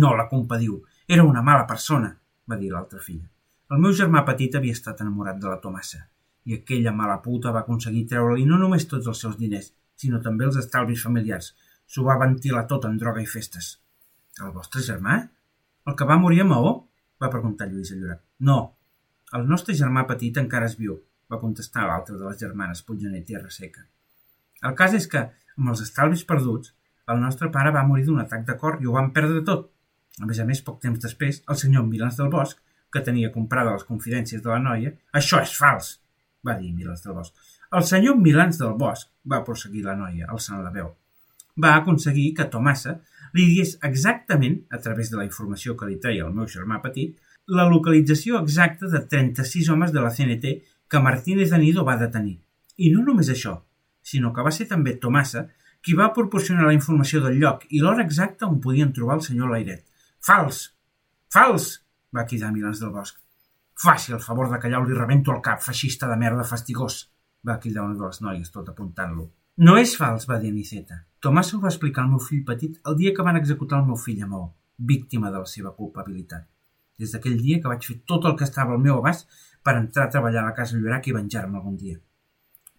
No 0.03 0.15
la 0.17 0.25
compadiu, 0.31 0.79
era 1.07 1.25
una 1.27 1.43
mala 1.49 1.67
persona, 1.69 2.09
va 2.49 2.57
dir 2.61 2.71
l'altra 2.71 3.01
filla. 3.03 3.27
El 3.71 3.83
meu 3.83 3.93
germà 3.99 4.23
petit 4.29 4.55
havia 4.57 4.77
estat 4.77 5.03
enamorat 5.03 5.37
de 5.43 5.51
la 5.51 5.59
Tomassa, 5.65 5.99
i 6.47 6.57
aquella 6.57 6.95
mala 7.01 7.19
puta 7.27 7.53
va 7.55 7.61
aconseguir 7.65 8.07
treure-li 8.09 8.47
no 8.49 8.57
només 8.63 8.87
tots 8.93 9.11
els 9.11 9.21
seus 9.25 9.37
diners, 9.43 9.69
sinó 9.95 10.23
també 10.25 10.47
els 10.47 10.57
estalvis 10.63 11.05
familiars. 11.05 11.53
S'ho 11.85 12.07
va 12.07 12.17
ventilar 12.23 12.65
tot 12.71 12.89
en 12.89 12.97
droga 12.97 13.21
i 13.21 13.29
festes. 13.35 13.69
El 14.41 14.55
vostre 14.57 14.81
germà? 14.87 15.19
El 15.85 15.99
que 15.99 16.07
va 16.07 16.19
morir 16.23 16.41
a 16.41 16.49
Maó? 16.55 16.73
va 17.21 17.29
preguntar 17.29 17.69
Lluís 17.69 17.93
Llorat. 17.93 18.23
No, 18.49 18.59
el 19.37 19.45
nostre 19.53 19.77
germà 19.77 20.07
petit 20.09 20.41
encara 20.41 20.71
és 20.71 20.79
viu, 20.79 20.97
va 21.31 21.39
contestar 21.41 21.87
l'altra 21.87 22.17
de 22.17 22.27
les 22.27 22.39
germanes 22.39 22.83
Puiggenet 22.87 23.29
i 23.31 23.39
Seca. 23.49 23.85
El 24.67 24.75
cas 24.77 24.93
és 24.93 25.07
que, 25.07 25.21
amb 25.57 25.71
els 25.73 25.81
estalvis 25.81 26.23
perduts, 26.27 26.73
el 27.11 27.21
nostre 27.21 27.49
pare 27.49 27.71
va 27.71 27.85
morir 27.87 28.05
d'un 28.05 28.19
atac 28.21 28.45
de 28.47 28.57
cor 28.57 28.77
i 28.81 28.87
ho 28.87 28.97
vam 28.97 29.11
perdre 29.15 29.41
tot. 29.47 29.71
A 30.21 30.25
més 30.27 30.39
a 30.39 30.45
més, 30.45 30.61
poc 30.61 30.81
temps 30.81 30.99
després, 30.99 31.41
el 31.49 31.57
senyor 31.57 31.87
Milans 31.87 32.19
del 32.19 32.29
Bosc, 32.29 32.59
que 32.91 33.01
tenia 33.01 33.31
comprada 33.31 33.73
les 33.73 33.87
confidències 33.87 34.43
de 34.43 34.51
la 34.51 34.59
noia, 34.59 34.91
això 35.17 35.41
és 35.41 35.55
fals, 35.57 35.93
va 36.45 36.57
dir 36.59 36.73
Milans 36.75 37.05
del 37.05 37.15
Bosc. 37.15 37.33
El 37.71 37.87
senyor 37.87 38.19
Milans 38.19 38.59
del 38.59 38.75
Bosc, 38.77 39.09
va 39.31 39.43
prosseguir 39.47 39.85
la 39.87 39.95
noia, 39.95 40.27
alçant 40.27 40.61
la 40.63 40.73
veu, 40.75 40.91
va 41.63 41.75
aconseguir 41.75 42.33
que 42.37 42.47
Tomassa 42.51 42.97
li 43.33 43.45
digués 43.47 43.77
exactament, 43.87 44.59
a 44.71 44.79
través 44.83 45.11
de 45.11 45.19
la 45.19 45.25
informació 45.27 45.75
que 45.79 45.87
li 45.87 45.99
treia 46.03 46.27
el 46.27 46.35
meu 46.35 46.47
germà 46.51 46.81
petit, 46.83 47.15
la 47.47 47.67
localització 47.67 48.39
exacta 48.39 48.87
de 48.91 49.01
36 49.13 49.69
homes 49.73 49.91
de 49.91 50.03
la 50.03 50.11
CNT 50.11 50.53
que 50.91 50.99
Martínez 50.99 51.53
Anido 51.55 51.85
va 51.87 51.95
detenir. 51.95 52.41
I 52.83 52.91
no 52.91 53.05
només 53.07 53.29
això, 53.31 53.55
sinó 54.03 54.33
que 54.35 54.43
va 54.43 54.51
ser 54.51 54.67
també 54.67 54.97
Tomassa 54.99 55.45
qui 55.81 55.95
va 55.97 56.11
proporcionar 56.13 56.67
la 56.67 56.75
informació 56.75 57.21
del 57.23 57.39
lloc 57.39 57.63
i 57.69 57.79
l'hora 57.79 58.03
exacta 58.03 58.49
on 58.49 58.59
podien 58.65 58.91
trobar 58.93 59.15
el 59.17 59.23
senyor 59.27 59.53
Lairet. 59.53 59.85
Fals! 60.19 60.65
Fals! 61.31 61.71
va 62.11 62.27
cridar 62.27 62.51
Milans 62.51 62.83
del 62.83 62.91
Bosc. 62.91 63.17
Faci 63.81 64.11
el 64.11 64.19
favor 64.19 64.51
de 64.51 64.59
callar 64.59 64.81
o 64.81 64.85
li 64.85 64.97
rebento 64.97 65.31
el 65.33 65.39
cap, 65.41 65.63
feixista 65.63 66.09
de 66.11 66.17
merda 66.19 66.43
fastigós, 66.45 66.97
va 67.47 67.57
cridar 67.63 67.87
una 67.87 67.95
de 67.95 68.05
les 68.05 68.19
noies, 68.21 68.51
tot 68.51 68.67
apuntant-lo. 68.69 69.29
No 69.63 69.77
és 69.79 69.95
fals, 69.97 70.27
va 70.29 70.37
dir 70.43 70.51
Aniceta. 70.51 71.05
Tomàs 71.23 71.53
ho 71.53 71.61
va 71.63 71.71
explicar 71.71 72.03
al 72.03 72.11
meu 72.11 72.21
fill 72.21 72.43
petit 72.45 72.77
el 72.91 72.99
dia 72.99 73.15
que 73.15 73.25
van 73.25 73.39
executar 73.39 73.79
el 73.79 73.87
meu 73.87 73.97
fill 74.03 74.21
a 74.21 74.27
Maó, 74.27 74.51
víctima 74.77 75.31
de 75.31 75.39
la 75.39 75.49
seva 75.49 75.71
culpabilitat. 75.77 76.49
Des 77.01 77.15
d'aquell 77.15 77.39
dia 77.41 77.59
que 77.61 77.71
vaig 77.71 77.87
fer 77.87 77.97
tot 78.11 78.27
el 78.29 78.37
que 78.37 78.47
estava 78.47 78.75
al 78.75 78.83
meu 78.85 78.99
abast 78.99 79.29
per 79.65 79.75
entrar 79.79 80.07
a 80.07 80.13
treballar 80.13 80.43
a 80.43 80.49
la 80.49 80.55
casa 80.57 80.77
Llorac 80.77 81.09
i 81.09 81.15
venjar-me 81.17 81.59
algun 81.59 81.77
dia. 81.81 81.97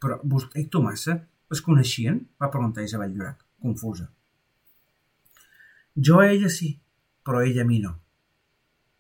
Però 0.03 0.19
vostè 0.35 0.63
i 0.63 0.69
Tomassa 0.71 1.19
es 1.53 1.61
coneixien? 1.67 2.23
va 2.41 2.51
preguntar 2.51 2.87
Isabel 2.87 3.13
Llorac, 3.15 3.45
confusa. 3.61 4.09
Jo 6.09 6.23
a 6.23 6.31
ella 6.31 6.49
sí, 6.49 6.73
però 7.27 7.43
ella 7.45 7.67
a 7.67 7.69
mi 7.69 7.79
no. 7.83 7.99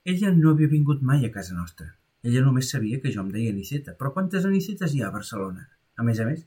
Ella 0.04 0.32
no 0.36 0.52
havia 0.52 0.68
vingut 0.68 1.02
mai 1.02 1.24
a 1.24 1.32
casa 1.32 1.54
nostra. 1.54 1.88
Ella 2.22 2.42
només 2.44 2.70
sabia 2.70 3.00
que 3.02 3.10
jo 3.14 3.22
em 3.22 3.30
deia 3.34 3.50
Aniceta, 3.54 3.94
però 3.98 4.12
quantes 4.14 4.44
Anicetes 4.46 4.94
hi 4.94 5.02
ha 5.02 5.08
a 5.08 5.14
Barcelona? 5.14 5.64
A 5.98 6.04
més 6.06 6.20
a 6.22 6.26
més, 6.28 6.44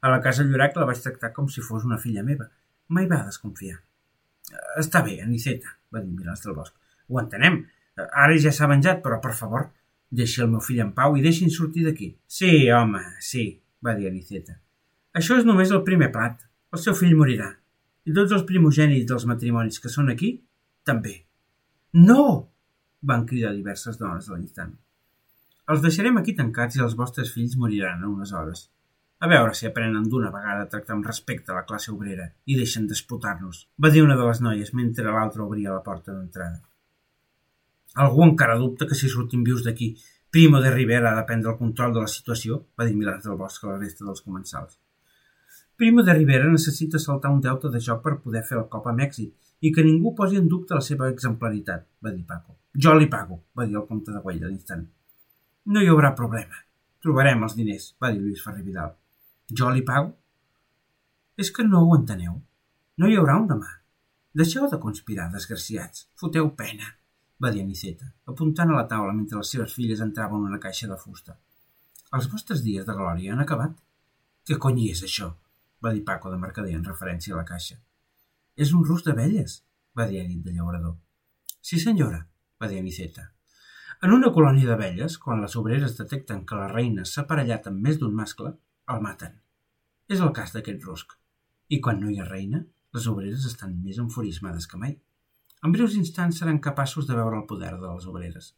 a 0.00 0.12
la 0.12 0.20
casa 0.24 0.46
Llorac 0.46 0.76
la 0.78 0.86
vaig 0.88 1.00
tractar 1.04 1.32
com 1.36 1.48
si 1.52 1.64
fos 1.64 1.84
una 1.88 1.98
filla 2.00 2.24
meva. 2.24 2.46
Mai 2.94 3.08
va 3.10 3.24
desconfiar. 3.26 3.80
Està 4.80 5.02
bé, 5.04 5.18
Aniceta, 5.24 5.74
va 5.92 6.00
dir 6.04 6.14
Milans 6.14 6.44
del 6.44 6.56
Bosc. 6.56 6.76
Ho 7.08 7.20
entenem. 7.20 7.58
Ara 7.98 8.38
ja 8.38 8.52
s'ha 8.54 8.68
venjat, 8.70 9.02
però, 9.04 9.18
per 9.22 9.34
favor, 9.34 9.68
deixi 10.10 10.42
el 10.44 10.50
meu 10.52 10.62
fill 10.64 10.82
en 10.84 10.92
pau 10.96 11.16
i 11.16 11.24
deixin 11.24 11.50
sortir 11.50 11.84
d'aquí. 11.86 12.12
Sí, 12.26 12.50
home, 12.72 13.02
sí, 13.24 13.48
va 13.84 13.94
dir 13.98 14.08
Aniceta. 14.10 14.58
Això 15.18 15.38
és 15.40 15.48
només 15.48 15.72
el 15.74 15.84
primer 15.86 16.12
plat. 16.14 16.44
El 16.72 16.82
seu 16.82 16.94
fill 16.94 17.16
morirà. 17.18 17.48
I 18.08 18.14
tots 18.16 18.32
els 18.36 18.44
primogènits 18.48 19.08
dels 19.08 19.26
matrimonis 19.28 19.80
que 19.82 19.90
són 19.92 20.12
aquí, 20.12 20.36
també. 20.84 21.16
No! 21.92 22.22
van 23.08 23.24
cridar 23.26 23.52
diverses 23.54 23.98
dones 23.98 24.26
a 24.28 24.34
l'instant. 24.34 24.72
Els 25.72 25.82
deixarem 25.84 26.16
aquí 26.18 26.34
tancats 26.34 26.78
i 26.78 26.82
els 26.84 26.96
vostres 26.98 27.30
fills 27.34 27.56
moriran 27.60 28.02
en 28.02 28.08
unes 28.10 28.32
hores. 28.34 28.64
A 29.20 29.28
veure 29.30 29.54
si 29.54 29.66
aprenen 29.66 30.06
d'una 30.10 30.30
vegada 30.34 30.64
a 30.64 30.70
tractar 30.72 30.94
amb 30.96 31.06
respecte 31.06 31.52
a 31.52 31.58
la 31.58 31.66
classe 31.68 31.92
obrera 31.92 32.28
i 32.46 32.56
deixen 32.58 32.86
d'esputar-nos, 32.86 33.64
va 33.82 33.90
dir 33.94 34.02
una 34.06 34.16
de 34.18 34.26
les 34.28 34.40
noies 34.44 34.74
mentre 34.80 35.12
l'altra 35.14 35.44
obria 35.44 35.74
la 35.74 35.82
porta 35.86 36.14
d'entrada. 36.14 36.62
Algú 38.04 38.22
encara 38.24 38.58
dubta 38.58 38.86
que 38.86 38.98
si 38.98 39.10
sortim 39.10 39.42
vius 39.46 39.64
d'aquí, 39.66 39.94
Primo 40.30 40.60
de 40.60 40.70
Rivera 40.70 41.10
ha 41.10 41.16
de 41.16 41.24
prendre 41.26 41.50
el 41.50 41.56
control 41.56 41.94
de 41.94 42.02
la 42.04 42.10
situació, 42.12 42.58
va 42.78 42.84
dir 42.84 42.94
Milans 42.96 43.24
del 43.24 43.38
Bosc 43.40 43.64
a 43.64 43.70
la 43.70 43.78
resta 43.78 44.04
dels 44.04 44.20
comensals. 44.20 44.76
Primo 45.78 46.04
de 46.04 46.14
Rivera 46.14 46.50
necessita 46.52 47.00
saltar 47.00 47.32
un 47.32 47.40
deute 47.40 47.70
de 47.72 47.80
joc 47.80 48.02
per 48.04 48.18
poder 48.20 48.42
fer 48.46 48.58
el 48.58 48.68
cop 48.74 48.86
amb 48.90 49.02
èxit 49.06 49.32
i 49.64 49.72
que 49.74 49.84
ningú 49.86 50.12
posi 50.14 50.36
en 50.38 50.50
dubte 50.52 50.76
la 50.76 50.84
seva 50.84 51.08
exemplaritat, 51.14 51.86
va 52.04 52.12
dir 52.12 52.26
Paco. 52.28 52.58
Jo 52.74 52.92
li 52.94 53.08
pago, 53.10 53.40
va 53.56 53.66
dir 53.66 53.78
el 53.80 53.86
comte 53.88 54.12
de 54.12 54.20
Güell 54.22 54.44
a 54.44 54.50
l'instant. 54.50 54.84
No 55.72 55.80
hi 55.82 55.88
haurà 55.90 56.12
problema. 56.18 56.60
Trobarem 57.02 57.42
els 57.46 57.56
diners, 57.56 57.88
va 58.02 58.12
dir 58.12 58.20
Lluís 58.20 58.44
Ferrer 58.44 58.62
Vidal. 58.66 58.92
Jo 59.60 59.72
li 59.72 59.82
pago? 59.86 60.12
És 61.38 61.50
que 61.54 61.64
no 61.64 61.82
ho 61.86 61.96
enteneu. 61.96 62.36
No 62.98 63.08
hi 63.08 63.16
haurà 63.16 63.38
un 63.40 63.48
demà. 63.50 63.72
Deixeu 64.38 64.68
de 64.70 64.78
conspirar, 64.82 65.30
desgraciats. 65.32 66.08
Foteu 66.20 66.50
pena, 66.58 66.97
va 67.42 67.50
dir 67.54 67.62
Aniceta, 67.62 68.08
apuntant 68.32 68.72
a 68.72 68.78
la 68.78 68.86
taula 68.90 69.12
mentre 69.14 69.38
les 69.38 69.52
seves 69.54 69.74
filles 69.74 70.00
entraven 70.04 70.42
en 70.42 70.54
una 70.54 70.62
caixa 70.62 70.88
de 70.90 70.96
fusta. 70.98 71.36
Els 72.16 72.28
vostres 72.32 72.64
dies 72.64 72.86
de 72.88 72.96
glòria 72.96 73.34
han 73.34 73.44
acabat. 73.44 73.74
Què 74.48 74.56
cony 74.64 74.86
és 74.90 75.04
això? 75.06 75.34
va 75.84 75.92
dir 75.94 76.04
Paco 76.04 76.30
de 76.32 76.38
Mercader 76.42 76.74
en 76.74 76.86
referència 76.86 77.34
a 77.34 77.38
la 77.38 77.48
caixa. 77.48 77.76
És 78.56 78.72
un 78.74 78.84
rus 78.86 79.04
d'abelles, 79.06 79.60
va 79.94 80.06
dir 80.10 80.22
Edith 80.22 80.46
de 80.46 80.54
llaurador. 80.56 80.96
Sí, 81.62 81.78
senyora, 81.78 82.24
va 82.60 82.70
dir 82.70 82.80
Aniceta. 82.82 83.28
En 84.02 84.14
una 84.14 84.30
colònia 84.34 84.66
d'abelles, 84.70 85.18
quan 85.22 85.42
les 85.42 85.54
obreres 85.58 85.96
detecten 85.98 86.44
que 86.46 86.58
la 86.58 86.70
reina 86.72 87.04
s'ha 87.04 87.24
aparellat 87.24 87.66
amb 87.70 87.82
més 87.86 87.98
d'un 87.98 88.14
mascle, 88.14 88.52
el 88.94 89.02
maten. 89.04 89.38
És 90.08 90.22
el 90.24 90.34
cas 90.34 90.54
d'aquest 90.54 90.84
rusc. 90.86 91.14
I 91.68 91.80
quan 91.84 91.98
no 92.02 92.10
hi 92.10 92.18
ha 92.18 92.26
reina, 92.28 92.62
les 92.94 93.06
obreres 93.10 93.46
estan 93.46 93.74
més 93.84 93.98
enfurismades 94.02 94.66
que 94.70 94.78
mai. 94.80 94.94
En 95.66 95.74
breus 95.74 95.96
instants 95.98 96.38
seran 96.40 96.60
capaços 96.64 97.06
de 97.08 97.16
veure 97.18 97.38
el 97.40 97.46
poder 97.50 97.74
de 97.76 97.86
les 97.90 98.06
obreres. 98.10 98.52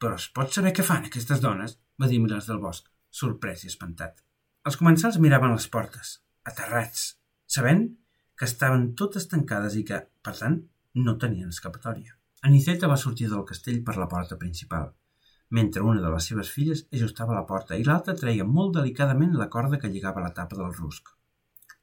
Però 0.00 0.16
es 0.16 0.28
pot 0.36 0.52
saber 0.54 0.72
què 0.76 0.84
fan 0.86 1.06
aquestes 1.06 1.42
dones? 1.44 1.78
va 2.00 2.08
dir 2.10 2.20
Milans 2.22 2.46
del 2.48 2.60
Bosc, 2.62 2.86
sorprès 3.22 3.64
i 3.64 3.70
espantat. 3.72 4.22
Els 4.68 4.78
comensals 4.80 5.18
miraven 5.24 5.52
les 5.52 5.66
portes, 5.74 6.14
aterrats, 6.50 7.02
sabent 7.56 7.82
que 8.38 8.48
estaven 8.48 8.86
totes 8.96 9.26
tancades 9.28 9.76
i 9.76 9.84
que, 9.90 9.98
per 10.24 10.34
tant, 10.38 10.56
no 11.06 11.18
tenien 11.20 11.52
escapatòria. 11.52 12.16
Aniceta 12.48 12.88
va 12.88 12.96
sortir 13.00 13.28
del 13.28 13.44
castell 13.50 13.82
per 13.84 13.98
la 14.00 14.08
porta 14.08 14.38
principal, 14.40 14.88
mentre 15.58 15.82
una 15.82 16.00
de 16.00 16.12
les 16.14 16.28
seves 16.30 16.50
filles 16.54 16.86
ajustava 16.94 17.36
la 17.36 17.46
porta 17.50 17.76
i 17.76 17.84
l'altra 17.84 18.16
treia 18.16 18.46
molt 18.58 18.78
delicadament 18.78 19.36
la 19.36 19.50
corda 19.52 19.80
que 19.82 19.90
lligava 19.92 20.24
la 20.24 20.32
tapa 20.38 20.56
del 20.56 20.72
rusc. 20.78 21.10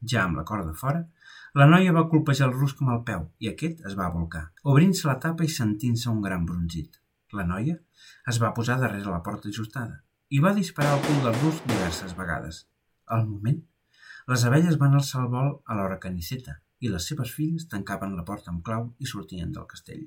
Ja 0.06 0.24
amb 0.24 0.38
la 0.38 0.46
corda 0.46 0.74
fora, 0.78 1.06
la 1.58 1.66
noia 1.66 1.94
va 1.96 2.08
colpejar 2.12 2.50
el 2.50 2.58
rusc 2.58 2.82
amb 2.84 2.94
el 2.94 3.00
peu 3.06 3.24
i 3.42 3.50
aquest 3.50 3.80
es 3.90 3.96
va 3.98 4.12
volcar, 4.14 4.44
obrint-se 4.74 5.08
la 5.10 5.18
tapa 5.24 5.46
i 5.48 5.54
sentint-se 5.54 6.10
un 6.12 6.22
gran 6.22 6.46
bronzit. 6.46 7.00
La 7.34 7.46
noia 7.48 7.80
es 8.32 8.38
va 8.44 8.54
posar 8.58 8.78
darrere 8.82 9.10
la 9.10 9.24
porta 9.24 9.50
ajustada 9.50 10.04
i 10.30 10.44
va 10.44 10.54
disparar 10.54 10.94
el 10.98 11.04
cul 11.08 11.20
del 11.24 11.40
rusc 11.42 11.66
diverses 11.72 12.14
vegades. 12.20 12.62
Al 13.08 13.26
moment, 13.26 13.58
les 14.28 14.46
abelles 14.46 14.78
van 14.80 14.96
alçar 15.00 15.24
el 15.24 15.32
vol 15.34 15.52
a 15.66 15.80
l'hora 15.80 16.00
que 16.04 16.12
Niceta 16.14 16.60
i 16.84 16.92
les 16.94 17.10
seves 17.10 17.34
filles 17.34 17.68
tancaven 17.72 18.16
la 18.16 18.26
porta 18.28 18.52
amb 18.54 18.64
clau 18.64 18.90
i 19.00 19.10
sortien 19.10 19.54
del 19.56 19.68
castell. 19.72 20.04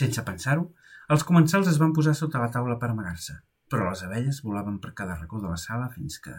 Sense 0.00 0.22
pensar-ho, 0.26 0.68
els 1.14 1.24
comensals 1.26 1.68
es 1.70 1.78
van 1.80 1.94
posar 1.96 2.14
sota 2.18 2.42
la 2.42 2.50
taula 2.54 2.78
per 2.82 2.90
amagar-se, 2.92 3.38
però 3.70 3.88
les 3.88 4.02
abelles 4.06 4.42
volaven 4.44 4.78
per 4.82 4.92
cada 5.00 5.16
racó 5.18 5.40
de 5.40 5.50
la 5.50 5.60
sala 5.60 5.88
fins 5.94 6.20
que... 6.22 6.34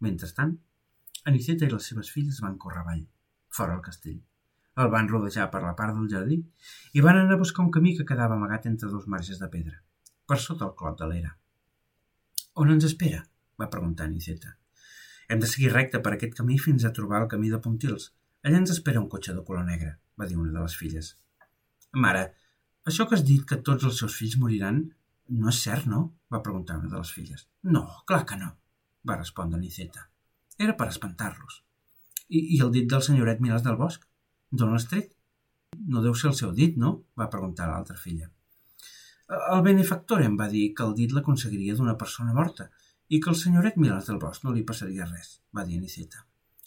Mentrestant, 0.00 0.56
Aniceta 1.28 1.66
i 1.66 1.72
les 1.72 1.86
seves 1.90 2.10
filles 2.14 2.40
van 2.44 2.56
córrer 2.58 2.80
avall, 2.82 3.02
fora 3.52 3.74
el 3.76 3.82
castell. 3.84 4.20
El 4.80 4.88
van 4.92 5.08
rodejar 5.10 5.50
per 5.52 5.60
la 5.64 5.74
part 5.76 5.96
del 5.96 6.08
jardí 6.12 6.38
i 6.96 7.02
van 7.04 7.18
anar 7.20 7.36
a 7.36 7.42
buscar 7.42 7.64
un 7.64 7.72
camí 7.74 7.92
que 7.96 8.06
quedava 8.08 8.38
amagat 8.38 8.68
entre 8.70 8.88
dos 8.88 9.08
marges 9.14 9.42
de 9.42 9.48
pedra, 9.52 9.82
per 10.26 10.38
sota 10.38 10.68
el 10.68 10.76
clot 10.78 10.96
de 11.00 11.08
l'era. 11.10 11.34
On 12.62 12.70
ens 12.72 12.86
espera? 12.88 13.20
va 13.60 13.68
preguntar 13.72 14.06
Aniceta. 14.08 14.54
Hem 15.28 15.42
de 15.42 15.48
seguir 15.50 15.72
recte 15.74 16.00
per 16.04 16.14
aquest 16.14 16.32
camí 16.38 16.56
fins 16.58 16.86
a 16.86 16.92
trobar 16.96 17.20
el 17.22 17.28
camí 17.32 17.50
de 17.52 17.60
Pontils. 17.62 18.08
Allà 18.42 18.62
ens 18.62 18.72
espera 18.72 19.02
un 19.02 19.10
cotxe 19.12 19.34
de 19.36 19.44
color 19.44 19.66
negre, 19.66 19.92
va 20.18 20.26
dir 20.30 20.38
una 20.40 20.54
de 20.54 20.62
les 20.62 20.76
filles. 20.80 21.12
Mare, 22.04 22.24
això 22.88 23.06
que 23.06 23.18
has 23.18 23.26
dit 23.28 23.44
que 23.46 23.60
tots 23.68 23.84
els 23.90 24.00
seus 24.02 24.16
fills 24.16 24.38
moriran 24.40 24.80
no 25.42 25.52
és 25.52 25.60
cert, 25.66 25.86
no? 25.86 26.06
va 26.32 26.42
preguntar 26.46 26.78
una 26.80 26.88
de 26.88 26.96
les 26.96 27.12
filles. 27.12 27.46
No, 27.76 27.84
clar 28.06 28.24
que 28.26 28.40
no, 28.40 28.54
va 29.06 29.20
respondre 29.20 29.60
Niceta. 29.60 30.09
Era 30.66 30.76
per 30.76 30.90
espantar-los. 30.92 31.62
I, 32.28 32.40
I 32.56 32.60
el 32.64 32.72
dit 32.74 32.88
del 32.92 33.02
senyoret 33.06 33.40
Milàs 33.40 33.64
del 33.64 33.78
Bosc? 33.80 34.04
D'on 34.52 34.74
l'has 34.74 34.86
tret? 34.90 35.14
No 35.94 36.02
deu 36.04 36.14
ser 36.20 36.28
el 36.30 36.36
seu 36.40 36.52
dit, 36.56 36.76
no? 36.82 36.92
va 37.20 37.30
preguntar 37.32 37.70
l'altra 37.70 37.96
filla. 37.96 38.28
El 39.54 39.62
benefactor 39.64 40.24
em 40.26 40.36
va 40.38 40.48
dir 40.52 40.64
que 40.76 40.84
el 40.84 40.96
dit 40.98 41.12
l'aconseguiria 41.16 41.76
d'una 41.78 41.96
persona 41.98 42.34
morta 42.36 42.66
i 43.08 43.20
que 43.22 43.30
el 43.32 43.38
senyoret 43.38 43.78
Milans 43.80 44.10
del 44.10 44.18
Bosc 44.22 44.44
no 44.44 44.54
li 44.54 44.64
passaria 44.66 45.06
res, 45.06 45.36
va 45.56 45.64
dir 45.66 45.78
Aniceta. 45.78 46.24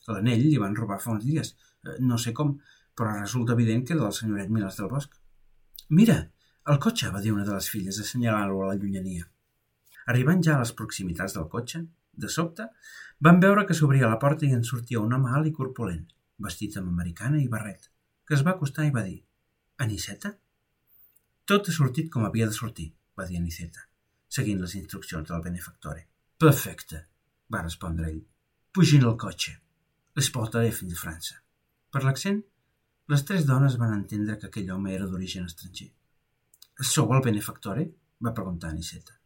L'anell 0.07 0.45
li 0.47 0.59
van 0.61 0.77
robar 0.79 0.99
fa 1.03 1.11
uns 1.13 1.25
dies, 1.27 1.53
eh, 1.83 1.97
no 1.99 2.17
sé 2.23 2.33
com, 2.39 2.55
però 2.97 3.13
resulta 3.19 3.55
evident 3.57 3.83
que 3.85 3.95
era 3.95 4.05
del 4.07 4.15
senyoret 4.17 4.51
Milans 4.55 4.79
del 4.79 4.89
Bosc. 4.91 5.13
Mira, 5.99 6.17
el 6.71 6.79
cotxe, 6.85 7.11
va 7.13 7.21
dir 7.21 7.33
una 7.35 7.45
de 7.47 7.53
les 7.53 7.69
filles, 7.69 7.99
assenyalant-lo 7.99 8.63
a 8.63 8.71
la 8.71 8.79
llunyania. 8.79 9.27
Arribant 10.13 10.43
ja 10.47 10.57
a 10.57 10.63
les 10.63 10.73
proximitats 10.79 11.35
del 11.37 11.49
cotxe, 11.51 11.83
de 12.13 12.29
sobte, 12.29 12.67
van 13.27 13.39
veure 13.43 13.65
que 13.67 13.75
s'obria 13.77 14.09
la 14.11 14.19
porta 14.21 14.45
i 14.45 14.53
en 14.55 14.63
sortia 14.67 15.01
un 15.01 15.13
home 15.15 15.31
alt 15.37 15.49
i 15.49 15.53
corpulent, 15.59 16.05
vestit 16.45 16.77
amb 16.77 16.91
americana 16.91 17.39
i 17.41 17.49
barret, 17.51 17.89
que 18.27 18.35
es 18.37 18.43
va 18.45 18.55
acostar 18.57 18.87
i 18.87 18.93
va 18.95 19.05
dir 19.07 19.19
«Aniceta?» 19.85 20.33
«Tot 21.49 21.67
ha 21.67 21.75
sortit 21.75 22.11
com 22.11 22.25
havia 22.25 22.47
de 22.49 22.55
sortir», 22.57 22.91
va 23.17 23.25
dir 23.29 23.39
Aniceta, 23.39 23.87
seguint 24.27 24.61
les 24.61 24.75
instruccions 24.79 25.29
del 25.29 25.43
benefactore. 25.45 26.07
Perfecte, 26.39 27.03
va 27.53 27.63
respondre 27.63 28.09
ell. 28.09 28.21
Pugin 28.73 29.05
al 29.05 29.17
cotxe. 29.21 29.53
Les 30.17 30.29
portaré 30.33 30.71
fins 30.73 30.95
a 30.95 31.01
França. 31.01 31.35
Per 31.93 32.01
l'accent, 32.03 32.39
les 33.13 33.25
tres 33.27 33.45
dones 33.45 33.75
van 33.81 33.93
entendre 33.95 34.37
que 34.39 34.49
aquell 34.49 34.71
home 34.73 34.93
era 34.93 35.07
d'origen 35.09 35.45
estranger. 35.49 35.89
Sou 36.93 37.11
el 37.13 37.21
benefactore? 37.25 37.85
va 38.23 38.33
preguntar 38.33 38.71
Aniceta. 38.71 39.17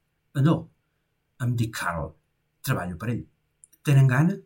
No, 0.43 0.55
em 1.45 1.53
dic 1.55 1.75
Carl. 1.77 2.09
Treballo 2.67 2.97
per 2.99 3.11
ell. 3.13 3.25
Tenen 3.87 4.09
gana? 4.11 4.37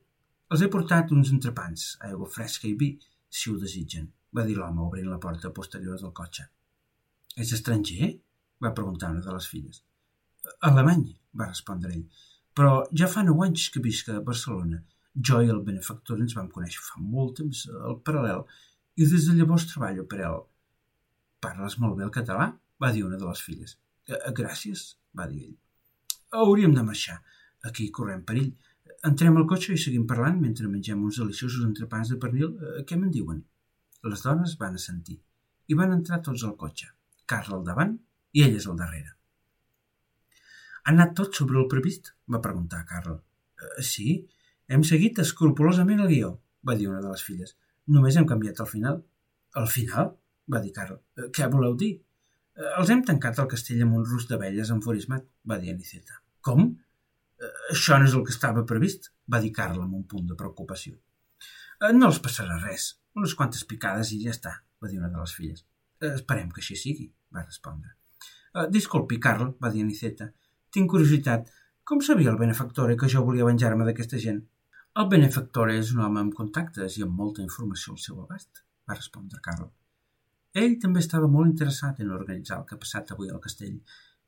Els 0.52 0.62
he 0.62 0.70
portat 0.72 1.14
uns 1.16 1.32
entrepans, 1.34 1.86
aigua 2.08 2.28
fresca 2.30 2.68
i 2.70 2.76
vi, 2.78 2.92
si 3.32 3.50
ho 3.50 3.56
desitgen, 3.60 4.10
va 4.36 4.44
dir 4.48 4.58
l'home 4.58 4.84
obrint 4.84 5.08
la 5.10 5.20
porta 5.24 5.50
posterior 5.56 6.00
del 6.02 6.14
cotxe. 6.18 6.50
És 7.40 7.54
estranger? 7.58 8.12
va 8.62 8.76
preguntar 8.78 9.10
una 9.10 9.24
de 9.26 9.34
les 9.34 9.48
filles. 9.50 9.80
Alemany, 10.68 11.06
va 11.40 11.48
respondre 11.48 11.94
ell. 11.96 12.04
Però 12.54 12.84
ja 13.02 13.08
fa 13.10 13.24
nou 13.26 13.42
anys 13.46 13.70
que 13.74 13.82
visc 13.82 14.12
a 14.12 14.20
Barcelona. 14.28 14.82
Jo 15.30 15.40
i 15.42 15.50
el 15.54 15.64
benefactor 15.66 16.20
ens 16.22 16.36
vam 16.38 16.52
conèixer 16.52 16.84
fa 16.86 17.02
molt 17.02 17.40
temps 17.40 17.64
al 17.72 17.98
paral·lel 18.06 18.44
i 19.02 19.08
des 19.08 19.26
de 19.28 19.38
llavors 19.40 19.66
treballo 19.72 20.06
per 20.12 20.22
ell. 20.28 20.44
Parles 21.42 21.80
molt 21.82 21.98
bé 21.98 22.06
el 22.06 22.14
català? 22.20 22.52
va 22.82 22.90
dir 22.94 23.04
una 23.06 23.18
de 23.22 23.28
les 23.28 23.42
filles. 23.46 23.76
Gràcies, 24.38 24.86
va 25.18 25.28
dir 25.32 25.44
ell. 25.48 25.58
Hauríem 26.44 26.74
de 26.78 26.84
marxar. 26.86 27.20
Aquí 27.70 27.90
correm 27.92 28.24
perill. 28.28 28.52
Entrem 29.08 29.38
al 29.38 29.48
cotxe 29.50 29.74
i 29.74 29.82
seguim 29.82 30.06
parlant 30.10 30.38
mentre 30.42 30.70
mengem 30.70 31.04
uns 31.04 31.20
deliciosos 31.22 31.66
entrepans 31.66 32.14
de 32.14 32.20
pernil. 32.22 32.54
Què 32.88 32.98
me'n 32.98 33.14
diuen? 33.14 33.42
Les 34.06 34.24
dones 34.26 34.58
van 34.62 34.78
assentir 34.80 35.20
i 35.70 35.78
van 35.78 35.94
entrar 35.96 36.22
tots 36.26 36.44
al 36.48 36.58
cotxe. 36.60 36.92
Carla 37.30 37.58
al 37.58 37.66
davant 37.66 37.98
i 38.38 38.44
elles 38.46 38.68
al 38.68 38.80
darrere. 38.80 39.16
Ha 40.84 40.94
anat 40.94 41.14
tot 41.18 41.38
sobre 41.38 41.60
el 41.62 41.68
previst? 41.72 42.14
va 42.34 42.42
preguntar 42.42 42.86
Carl. 42.90 43.20
Eh, 43.62 43.84
sí, 43.86 44.16
hem 44.68 44.86
seguit 44.88 45.20
escrupolosament 45.24 46.02
el 46.02 46.10
guió, 46.10 46.32
va 46.68 46.76
dir 46.80 46.88
una 46.90 47.02
de 47.04 47.12
les 47.12 47.24
filles. 47.28 47.56
Només 47.96 48.18
hem 48.18 48.28
canviat 48.32 48.64
el 48.64 48.70
final. 48.72 49.02
El 49.62 49.68
final? 49.76 50.16
va 50.52 50.62
dir 50.64 50.74
Carl. 50.76 50.98
Eh, 51.18 51.30
què 51.36 51.50
voleu 51.54 51.76
dir? 51.78 51.92
Eh, 52.58 52.72
els 52.80 52.90
hem 52.90 53.04
tancat 53.08 53.40
al 53.40 53.50
castell 53.52 53.84
amb 53.86 54.00
un 54.00 54.08
rus 54.08 54.26
d'abelles 54.32 54.74
enfurismat, 54.74 55.28
va 55.48 55.60
dir 55.62 55.76
Aniceta. 55.76 56.18
Com? 56.42 56.66
Eh, 57.42 57.54
això 57.76 57.98
no 58.00 58.08
és 58.10 58.16
el 58.18 58.26
que 58.28 58.36
estava 58.36 58.66
previst, 58.70 59.12
va 59.32 59.42
dir 59.44 59.54
Carl 59.58 59.82
amb 59.82 59.98
un 59.98 60.08
punt 60.08 60.28
de 60.30 60.38
preocupació. 60.40 60.98
Eh, 61.82 61.94
no 61.98 62.08
els 62.12 62.22
passarà 62.24 62.60
res, 62.62 62.92
Unes 63.20 63.34
quantes 63.36 63.64
picades 63.68 64.14
i 64.16 64.22
ja 64.24 64.32
està, 64.32 64.54
va 64.82 64.90
dir 64.90 65.00
una 65.00 65.10
de 65.12 65.20
les 65.20 65.34
filles. 65.36 65.66
Esperem 66.10 66.52
que 66.56 66.62
així 66.64 66.78
sigui, 66.80 67.10
va 67.36 67.44
respondre. 67.44 67.98
Disculpi, 68.76 69.18
Carl, 69.26 69.52
va 69.64 69.72
dir 69.74 69.84
Aniceta. 69.84 70.30
Tinc 70.72 70.90
curiositat. 70.94 71.52
Com 71.88 72.00
sabia 72.08 72.32
el 72.32 72.40
benefactore 72.40 72.96
que 73.00 73.10
jo 73.12 73.24
volia 73.28 73.48
venjar-me 73.48 73.88
d'aquesta 73.88 74.20
gent? 74.26 74.40
El 75.02 75.10
benefactore 75.12 75.76
és 75.82 75.92
un 75.96 76.02
home 76.06 76.24
amb 76.24 76.36
contactes 76.38 76.98
i 77.00 77.04
amb 77.06 77.20
molta 77.24 77.44
informació 77.44 77.94
al 77.94 78.02
seu 78.06 78.24
abast, 78.24 78.64
va 78.88 78.96
respondre 78.96 79.44
Carl. 79.44 79.68
Ell 80.62 80.78
també 80.84 81.04
estava 81.04 81.28
molt 81.32 81.52
interessat 81.52 82.00
en 82.04 82.16
organitzar 82.16 82.60
el 82.60 82.66
que 82.68 82.76
ha 82.76 82.82
passat 82.82 83.12
avui 83.12 83.32
al 83.32 83.44
castell 83.44 83.78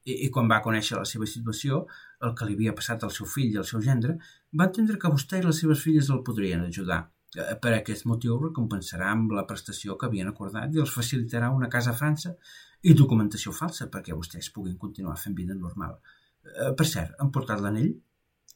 i, 0.04 0.14
i 0.26 0.30
quan 0.36 0.50
va 0.52 0.62
conèixer 0.66 1.00
la 1.00 1.08
seva 1.10 1.28
situació, 1.30 1.84
el 2.28 2.36
que 2.38 2.48
li 2.48 2.56
havia 2.58 2.76
passat 2.78 3.04
al 3.04 3.14
seu 3.16 3.28
fill 3.30 3.52
i 3.54 3.60
al 3.62 3.68
seu 3.70 3.82
gendre, 3.84 4.18
va 4.60 4.70
entendre 4.70 5.00
que 5.02 5.12
vostè 5.12 5.40
i 5.42 5.46
les 5.48 5.60
seves 5.64 5.84
filles 5.86 6.12
el 6.14 6.24
podrien 6.28 6.64
ajudar. 6.68 7.02
Eh, 7.34 7.56
per 7.64 7.74
aquest 7.76 8.06
motiu 8.10 8.38
recompensarà 8.42 9.10
amb 9.14 9.34
la 9.38 9.46
prestació 9.50 9.98
que 9.98 10.10
havien 10.10 10.30
acordat 10.30 10.76
i 10.76 10.82
els 10.84 10.94
facilitarà 10.94 11.50
una 11.56 11.70
casa 11.76 11.94
a 11.94 11.98
França 11.98 12.36
i 12.84 12.94
documentació 13.00 13.54
falsa 13.56 13.90
perquè 13.94 14.16
vostès 14.18 14.52
puguin 14.54 14.78
continuar 14.78 15.18
fent 15.22 15.36
vida 15.40 15.58
normal. 15.58 15.98
Eh, 16.44 16.72
per 16.78 16.88
cert, 16.90 17.16
han 17.20 17.32
portat 17.38 17.64
l'anell? 17.64 17.94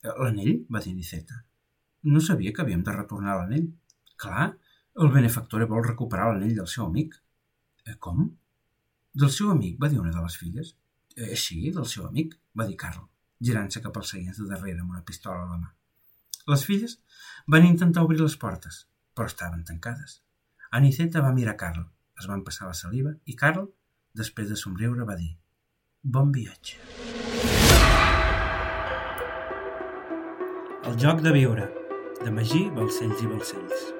Eh, 0.04 0.16
l'anell? 0.24 0.66
va 0.74 0.84
dir 0.84 0.94
Niceta. 0.96 1.42
No 2.14 2.22
sabia 2.22 2.54
que 2.54 2.64
havíem 2.64 2.84
de 2.86 2.96
retornar 2.96 3.38
l'anell. 3.40 3.70
Clar, 4.24 4.50
el 5.04 5.14
benefactor 5.14 5.66
vol 5.70 5.86
recuperar 5.86 6.32
l'anell 6.32 6.56
del 6.60 6.70
seu 6.74 6.86
amic. 6.86 7.16
Com? 8.04 8.28
Del 9.18 9.32
seu 9.34 9.50
amic, 9.52 9.78
va 9.82 9.90
dir 9.90 10.00
una 10.02 10.14
de 10.14 10.22
les 10.22 10.38
filles. 10.38 10.76
Eh, 11.18 11.36
sí, 11.36 11.72
del 11.74 11.88
seu 11.90 12.06
amic, 12.06 12.36
va 12.54 12.68
dir 12.70 12.76
Carl, 12.78 13.08
girant-se 13.48 13.82
cap 13.82 13.96
als 13.98 14.12
seients 14.14 14.38
de 14.38 14.46
darrere 14.52 14.84
amb 14.84 14.94
una 14.94 15.02
pistola 15.08 15.48
a 15.48 15.50
la 15.50 15.58
mà. 15.58 15.72
Les 16.54 16.66
filles 16.68 16.94
van 17.56 17.66
intentar 17.66 18.04
obrir 18.06 18.20
les 18.22 18.38
portes, 18.38 18.84
però 19.18 19.26
estaven 19.26 19.66
tancades. 19.66 20.20
Aniceta 20.78 21.26
va 21.26 21.34
mirar 21.34 21.58
Carl, 21.58 21.88
es 22.22 22.30
van 22.30 22.46
passar 22.46 22.70
la 22.70 22.78
saliva 22.78 23.16
i 23.26 23.34
Carl, 23.34 23.66
després 24.14 24.54
de 24.54 24.62
somriure, 24.62 25.10
va 25.10 25.18
dir 25.18 25.34
«Bon 26.04 26.30
viatge». 26.38 26.78
El 30.88 31.02
joc 31.02 31.26
de 31.26 31.34
viure, 31.34 31.72
de 32.22 32.32
Magí, 32.32 32.68
Balcells 32.78 33.26
i 33.26 33.34
Balcells. 33.34 33.97